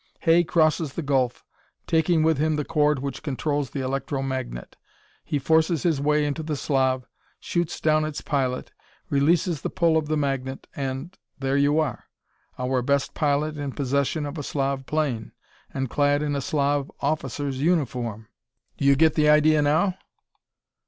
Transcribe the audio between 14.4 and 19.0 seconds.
Slav plane, and clad in a Slav officer's uniform! Do you